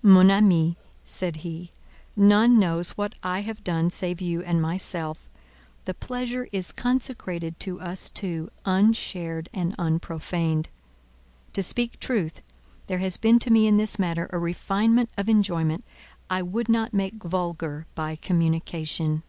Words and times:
"Mon 0.00 0.30
amie," 0.30 0.76
said 1.04 1.38
he, 1.38 1.72
"none 2.14 2.56
knows 2.56 2.90
what 2.90 3.16
I 3.24 3.40
have 3.40 3.64
done 3.64 3.90
save 3.90 4.20
you 4.20 4.44
and 4.44 4.62
myself: 4.62 5.28
the 5.86 5.92
pleasure 5.92 6.46
is 6.52 6.70
consecrated 6.70 7.58
to 7.58 7.80
us 7.80 8.08
two, 8.08 8.48
unshared 8.64 9.48
and 9.52 9.74
unprofaned. 9.76 10.68
To 11.54 11.64
speak 11.64 11.98
truth, 11.98 12.42
there 12.86 12.98
has 12.98 13.16
been 13.16 13.40
to 13.40 13.50
me 13.50 13.66
in 13.66 13.76
this 13.76 13.98
matter 13.98 14.30
a 14.32 14.38
refinement 14.38 15.10
of 15.16 15.28
enjoyment 15.28 15.82
I 16.30 16.42
would 16.42 16.68
not 16.68 16.94
make 16.94 17.24
vulgar 17.24 17.86
by 17.96 18.14
communication. 18.14 19.24